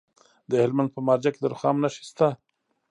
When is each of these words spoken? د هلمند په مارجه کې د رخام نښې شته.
د 0.49 0.51
هلمند 0.63 0.89
په 0.95 0.99
مارجه 1.07 1.29
کې 1.33 1.39
د 1.41 1.45
رخام 1.53 1.75
نښې 1.83 2.03
شته. 2.09 2.27